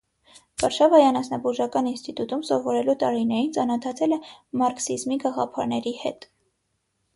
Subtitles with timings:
[0.61, 4.21] Վարշավայի անասնաբուժական ինստիտուտում սովորելու տարիներին ծանոթացել է
[4.65, 6.31] մարքսիզմի գաղափարների հետ։